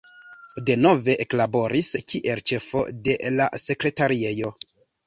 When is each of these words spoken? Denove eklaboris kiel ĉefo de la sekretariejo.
Denove 0.69 1.15
eklaboris 1.27 1.93
kiel 2.09 2.43
ĉefo 2.53 2.85
de 3.09 3.21
la 3.39 3.53
sekretariejo. 3.69 4.57